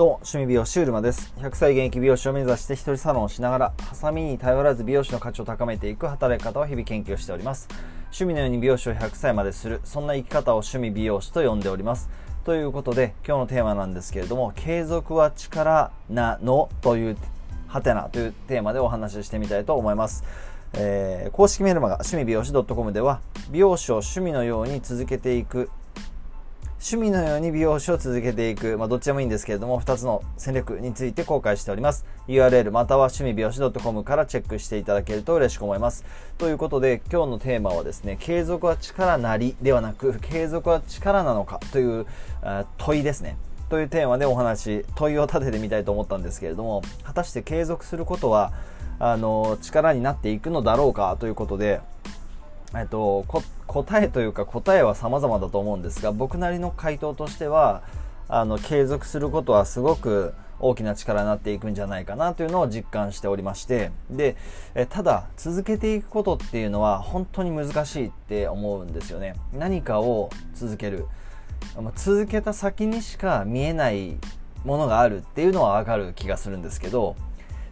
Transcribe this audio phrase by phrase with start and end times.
[0.00, 1.30] どうも、趣味美容師うるまです。
[1.40, 7.68] 100歳現役美容師を目指して一人サロンをしながら、ハサミに頼らず美容師の価値を高めていく働き方を日々研究しております。
[8.04, 12.08] 趣味のように美容師を100歳までする、そんな生き方を趣味美容師と呼んでおります。
[12.44, 17.16] ということで、今日のテーマなんですけれども、継続は力なのという、
[17.66, 20.24] はてなというテーマでお話ししてみたいと思います。
[20.72, 23.20] えー公式メルマガ趣味美容師 .com では
[23.50, 25.68] 美容師を趣味のように続けていく
[26.82, 32.06] 趣味のように美容師を続けていく、まあ、どっちでもいいんですけれども2つの戦略について公開しております。
[32.26, 36.06] URL または趣味美容師 .com からチェックしていただけると嬉しく思います。
[36.38, 42.06] ということで今日のテーマはですね継続は力なりではなく継続は力なのかという
[42.78, 43.36] 問いですね。
[43.68, 48.52] というテーマでお話問いを立ててみたいと思ったんですけれども果たして継続することは
[48.98, 51.82] あの力になっていくのだろうかということで
[52.74, 53.24] えっと、
[53.66, 57.82] 答えというか答えは様々だと思うんですが僕なりの回答としては
[58.28, 64.36] あの継続することはすごく大きな力になっていくんじゃないかなというのを実感しておりましてで
[64.74, 69.34] えただ続けていくことっていうのは本当に難しいって思うんですよね。
[69.52, 71.06] 何かを続ける。
[71.94, 74.16] 続けた先にしか見えない
[74.64, 77.16] ものがあるっていうのはわかる気がするんですけど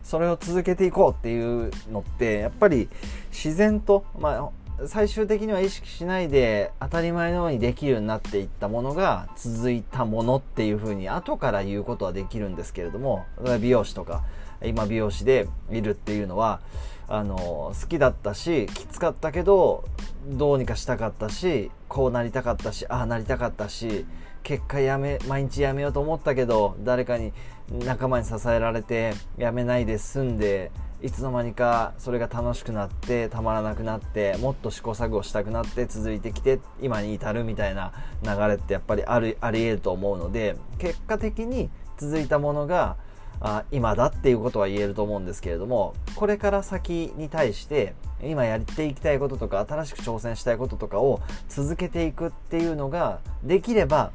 [0.02, 2.88] それを続けていこうっていうのってやっぱり
[3.30, 4.50] 自然と、まあ、
[4.86, 13.26] 最終的には意識しないで当たり前のようにできるようになっていったものが続いたものっていうふうに後から言うことはできるんですけれども
[13.60, 14.22] 美容師とか
[14.64, 16.60] 今美容師でいるっていうのは
[17.08, 17.36] あの
[17.80, 19.84] 好きだったしきつかったけど
[20.28, 24.06] どうにかしたかったしこうなりたかったしああなりたかったし
[24.42, 27.32] 結果やめ毎日やめようと思ったけど誰かに
[27.70, 30.70] 仲間に支えられてやめないで済んで
[31.00, 37.92] いつの間にかそれが楽しくなってたまらなくなってもっと試行錯誤したくなって続いてきて今に至るみたいな
[38.24, 42.96] 流れってやっぱりあるあり得ると思うので結果的に続いたものが
[43.41, 54.10] あ今だっていうことは言えると思うんですけれどもこれから先に対して今やっていきたいこととか新しく挑戦したいこととかを続けていくっていうのができれば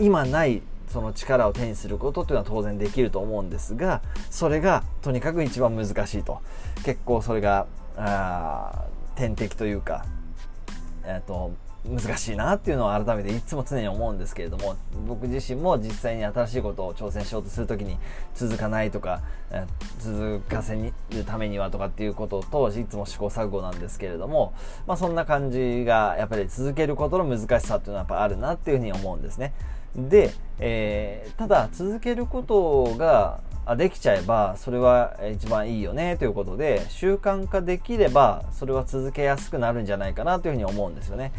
[0.00, 6.40] 今ないその力を手にすることっていうのは当然できると思うんですがそれがとにかく一番難しいと
[6.84, 7.66] 結構それが
[7.96, 8.84] あ
[9.16, 10.04] 天敵というか
[11.04, 11.52] えっ、と
[11.84, 14.76] 難しいなっていうのを改めていつも常に思うんですけれども
[15.08, 17.98] 僕自身も実際に新しいことを挑戦しようとするときに
[18.34, 20.92] 続かないとか、えー続かせる
[21.24, 24.52] ためにはとかっていうことといつも試行錯誤なんですけれども、
[24.84, 29.52] まあ、そんな感じがやっぱり続けることの難しさっていうのはやっぱあるなっていうふうに思うんですね。
[29.96, 33.40] で、えーただ続けることが
[33.76, 41.32] できちゃえばそれは一番いいよねということで習慣化できればそれは続けやすくなるんじゃないかなというふうに思うんですよね。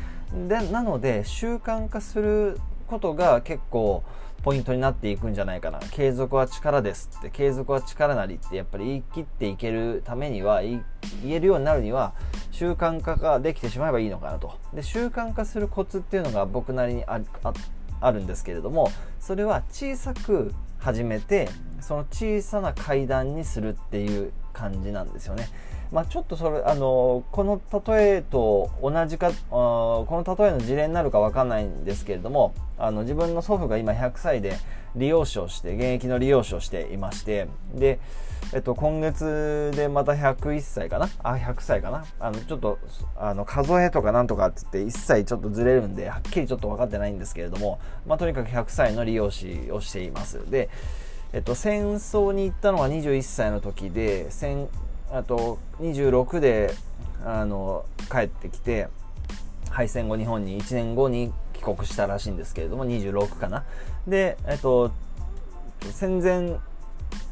[0.48, 4.04] でなので習慣化することが結構
[4.42, 5.80] ポイントになっていくんじゃないかな。
[5.92, 10.84] 継続は力ですって継続は力なりってやっぱり言い切っていけるためには言
[11.26, 12.14] えるようになるには
[12.52, 14.54] 習慣化ができてしまえばいいのかなと。
[14.74, 17.54] で習慣化するコツっていうのが僕なりにああ
[18.06, 21.50] あるんですけれどもそれは小さく始めて
[21.82, 25.48] その小さな階段にするっていう感じなんですよね。
[25.92, 34.58] まあ、ちょっとそれあのこの例えと同じかあーこの例えの事例になるかわかんないんですけれどもあの自分の祖父が今100歳で
[34.96, 38.00] 理容師をして現役の理容師をしていましてで、
[38.52, 41.10] えっと、今月でまた101歳かな？
[41.24, 42.06] あ100歳かな？
[42.20, 42.78] あのちょっと
[43.16, 50.50] あの数えとかなんとかって言って1歳ちょっとずれるんではっきりちょっと分かってないんですけれども、まあ、とにかく100歳の理容師をしています。
[50.52, 50.70] で
[51.32, 54.68] えっと、戦争に行ったのは21歳の時で戦
[55.12, 56.76] あと26で
[57.26, 58.88] あの帰ってきて
[59.72, 63.64] 敗戦後日本に1年後に帰国したらしいんですけれども26かな？
[64.08, 64.92] で、えっと、
[65.82, 66.58] 戦前、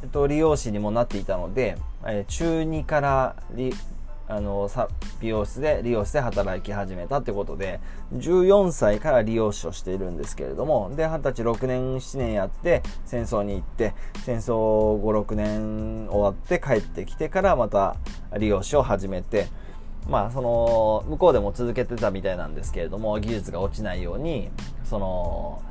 [0.03, 3.73] えっと、理容師にもなっていたので、えー中2から理
[4.31, 4.87] あのさ
[5.19, 7.81] 美容室で理容室で働き始めたってことで
[8.13, 13.93] 14歳から理容師をしているんですけれどもで20歳6年7年やって戦争に行って
[14.23, 17.97] 戦争56年終わって帰ってきてからまた
[18.37, 19.47] 理容師を始めて
[20.07, 24.49] まあその向こうでも続けてたみたいなんですけれども技術が落ちないように
[24.85, 25.61] その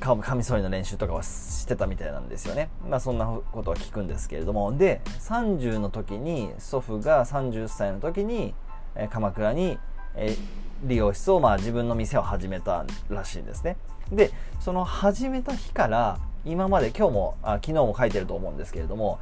[0.00, 2.68] カカミソリの練習とかはしてたみたいなんですよね。
[2.88, 4.76] まあそんなことは聞くんですけれども。
[4.76, 8.54] で、30の時に、祖父が30歳の時に、
[8.94, 9.78] えー鎌倉に、
[10.16, 10.36] えー、
[10.84, 13.76] 理容室をまあ自分の店を始めたらしいんですね
[14.10, 19.18] でその始めた日から今まで今日もあ昨日も書いてると思うんですけれども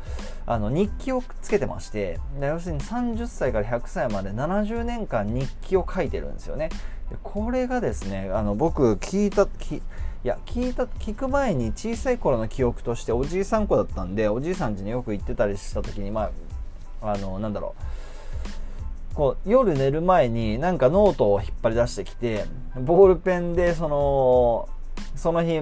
[0.46, 6.68] あの日記をつけてまして要するに30歳から100歳まで70年間日記を書いてるんですよね。
[7.10, 9.82] でこれがですねあの僕聞いたきい
[10.22, 16.30] や聞いた聞く前に小さい頃の記憶としておじいさん子だったんでおじいさん家によく行ってたりした時にま
[17.02, 17.84] ああのなんだろう。
[19.14, 24.68] こう夜寝る前になんかノートを引っ張り出してきてボールペンでその
[25.14, 25.60] その日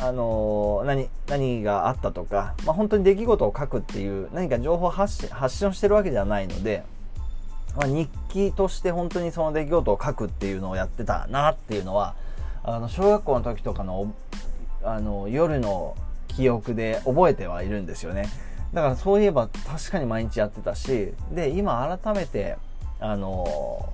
[0.00, 6.84] あの何何があったとか、まあ、本当に出来事を書くっていう何か情報発信発信をしてるわけではないので、
[7.76, 12.14] まあ、日記として本当にその出来事を書くっていうのをやってたなっていうのは
[12.62, 14.12] あの小学校の時とかの
[14.82, 15.96] あの夜の
[16.28, 18.28] 記憶で覚えてはいるんですよね。
[18.74, 22.56] だからそういえば確かに毎日やってたしで今改めて
[22.98, 23.92] あの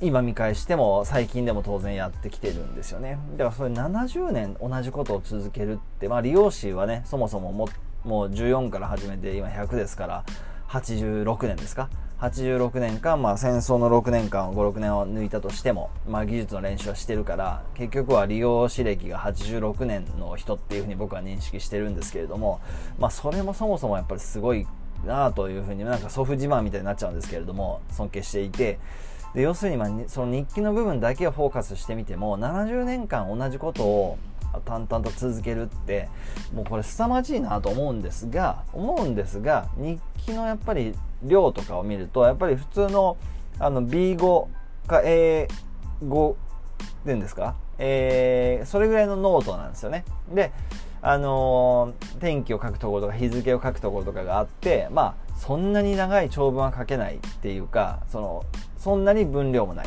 [0.00, 3.18] 今見返しても最近でも当然やってきてるんですよね。
[3.36, 7.68] だからそれ70年同じことを続けるってまあ利用師はねそもそもも
[8.04, 10.24] もう14から始めて今100ですから
[10.68, 22.60] 86年ですか？86年間、まあ、戦争の6年間56年を抜いたとしても、まあ、技術の練習はしてるから結局は利用師歴が86年の人っていうふうに僕は認識してるんですけれども、
[22.98, 24.66] まあ、それもそもそもやっぱりすごい
[25.04, 28.78] なというふうになんか祖父自慢みたいになっちゃうんですけれども尊敬していて
[29.34, 34.18] で要するに、まあ、その日記の部分だけをフォーカスしてみても70年間同じことを
[34.64, 36.08] 淡々と続けるって
[36.52, 43.16] もうこれ凄まじいなと思うんですが思うんですが日記のやっぱり量とかを見るとやっぱり普通の
[43.58, 44.46] あの B5
[44.86, 46.36] か A5 っ
[47.04, 50.04] ていうんですか、えー、それぐらいのノートなんですよね。
[50.32, 50.52] で
[51.02, 58.44] あのー、天気を書くところとか日付を書くところとかがあってまあそんなに長い長文は書けないっていうかその
[58.78, 59.86] そんなに分量もない。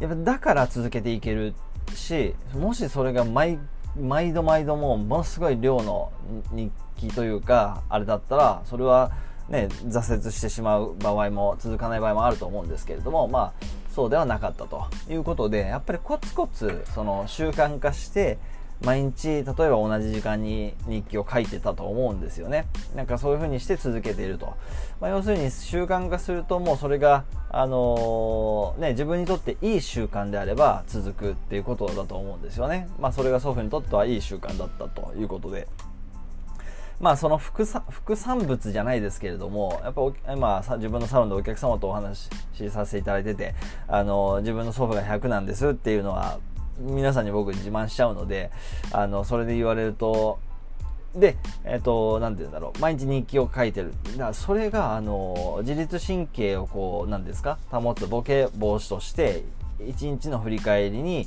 [0.00, 1.54] やっぱだから続けていける
[1.94, 3.58] しもしそれが毎
[3.96, 6.12] 毎度毎度もうものすごい量の
[6.50, 9.12] 日記というかあれだったらそれは
[9.48, 13.52] ね挫折してしまう場合も続かない場合もあると思うんですけれどもまあ
[13.94, 18.38] そうではなかったということでやっぱりコツコツその習慣化して
[18.82, 22.66] 毎日例えば同じ時間に日記を書いてたと思うんですよね。
[22.94, 24.56] なんかそういう風にして続けていると、
[25.00, 32.88] まあ、要するに習慣化するともうそれがあのー、ね自分にとっていい習慣であれば続くっていうことだと思うんですよね。
[32.98, 35.68] まあそれが祖父にとってはいい習慣だったということで。
[37.00, 43.54] まあその副副産物じゃないですけれどもやっぱ今自分のサロンでお客様とお話しさせていただいてて
[43.88, 46.38] あの自分の祖父が100なんですっていうのは
[46.78, 48.50] 皆さんに僕自慢しちゃうので、
[48.92, 50.38] あの、それで言われると、
[51.14, 53.92] で、えっ、と、なんて言うんだろう、毎日日記を書いてる。
[54.12, 59.44] だからそれが、あの、自律神経をこう、なんですか、保つボケ防止として、
[59.86, 61.26] 一日の振り返りに、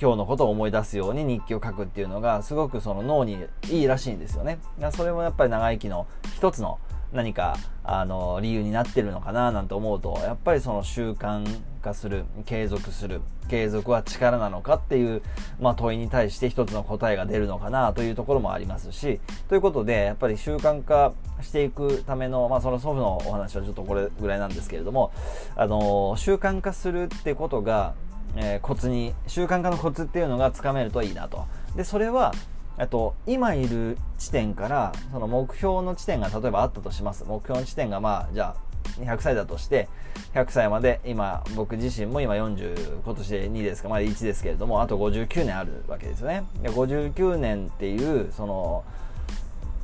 [0.00, 4.58] 今日のことを思い出すように日記を書くっていうのがすごくその脳にいいらしいんですよね。
[4.92, 6.06] それもやっぱり長生きの
[6.36, 6.78] 一つの
[7.12, 11.44] 何かあの理由になってるのかななんて思うとやっぱりその習慣
[11.80, 15.22] 化する継続する継続は力なのかっていう、
[15.58, 25.12] まあ、問いに対して一つの答えが出るのかなというところもありますしということでやっぱり習慣化していくための、まあ、その祖父のお話はちょっとこれぐらいなんですけれども
[25.56, 27.94] あの習慣化するってことが、
[28.36, 31.46] えー、コツに習慣化のコツっていうのがつかめるといいなと。
[31.74, 32.34] でそれは
[32.78, 37.24] えっと今いる地点からその目標の地点が例えばあったとします。
[37.24, 38.68] 目標の地点がまあじゃあ
[39.00, 39.88] 100歳だとして
[40.34, 46.44] 100歳まで今僕自身も今40今年で2ですかまだ1ですけれどもあと59年あるわけですよね。
[46.62, 48.84] で59年っていうその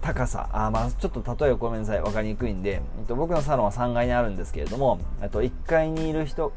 [0.00, 0.48] 高さ。
[0.52, 2.00] あまあちょっと例えごめんなさい。
[2.00, 5.00] 分かりにくいんで、えっと、僕のサロンは3階にあるんですけれども
[5.32, 6.52] と1階にいる人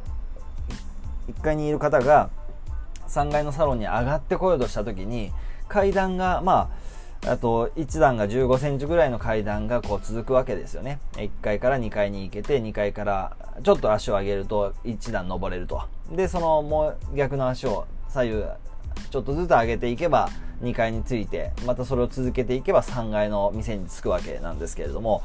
[1.28, 2.30] 1階にいる方が
[3.08, 5.32] 3階のサロンに上がってこようとした時に
[5.68, 6.70] 階段が、ま
[7.26, 11.00] あ、あと1段が15センチぐらいの階段がこう続くわけですよね。
[11.14, 15.82] 1階から2階に行けて、2階からちょっと足を上げると1段登れると。
[16.12, 18.44] で、そのもう逆の足を左右
[19.10, 20.30] ちょっとずつ上げていけば
[20.62, 25.24] 2階に着いて、またそれを続けていけば3階の店に着くわけなんですけれども、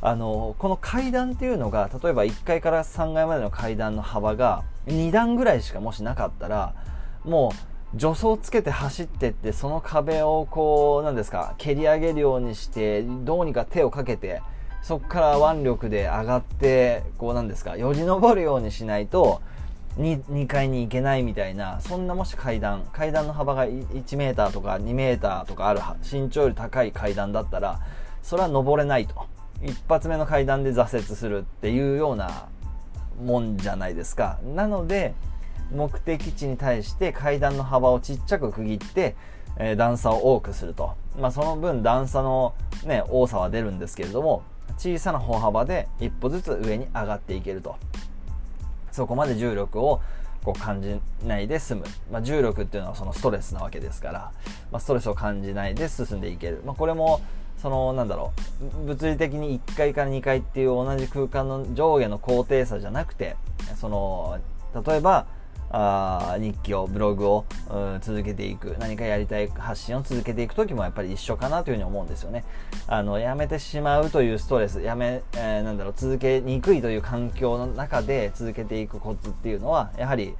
[0.00, 6.74] あの、この階段っていうのが、例えば1階から3階までの階段の幅が2段ぐらいしかもしなかったら、
[7.24, 14.42] もう助走つけて走ってってその壁をこう何ですか蹴り上げるようにしてどうにか手をかけて
[14.82, 19.40] そこから腕力で上がってこうなんですかよじ登るようにしないと
[19.98, 27.80] 2, 2階に行けないみたいなそんなもし階段階段の幅が1 m とか2 m とかある身長より高い階段だったら
[28.22, 29.26] それは登れないと。
[29.62, 32.48] 一発目の階段で挫折するっていうような
[33.24, 34.38] もんじゃないですか。
[34.54, 35.14] なので
[35.72, 39.16] 目的地に対して階段の幅をちっちゃく区切って、
[39.58, 42.54] えー、段差を多くすると、まあ、その分段差の、
[42.84, 44.42] ね、多さは出るんですけれども
[44.78, 47.76] 小さな歩幅で一歩ずつ上に上がっていけると。
[48.96, 50.00] そこまで重力を
[50.42, 54.32] こう感じないで済む、まあ、重力っていうのはそのストレスなわけですから、
[54.72, 57.20] まあ、ストレスを感じないで進んでいける、まあ、これも
[57.60, 63.36] そのなんだろう物理的に1階から2階っていう同じ空間の上下の高低差じゃなくて
[63.78, 64.38] その
[64.86, 65.26] 例えば
[65.70, 72.44] あ日記をブログを、うん、続けていく何かやりたい発信を続けていく時もやっぱり一緒かなというふうに思うんですよね
[72.86, 80.34] あのやめてしまうというストレスやめ、えー、なんだろう続けにくいという環境の中で続けていくコツっていうのはやはり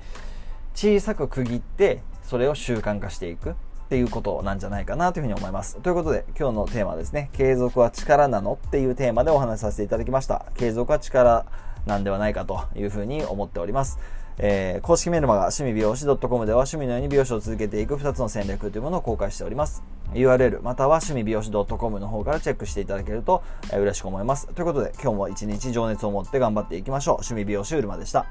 [0.75, 3.54] 小さく区切ってそれを習慣化していく
[3.87, 5.76] っていうことなんじゃないかなというふうに思います。
[5.76, 10.47] ということで、今日のテーマですね、継続は力なのっていうテーマでお話しさせていただきました。
[10.56, 11.47] 継続は力
[11.87, 13.99] なんではないかというふうに思っております。
[14.38, 19.83] えー、公式メルマガ趣味美容師 .com では趣味のように美容師を続けていく2つの戦略というものを公開しております。
[20.12, 24.49] URL または趣味美容師 .com の方からチェックしていただけると、えー、嬉しく思います。
[24.49, 27.14] ということで今日も一日情熱を持って頑張っていきましょう。
[27.14, 28.26] 趣味美容師うるまでした。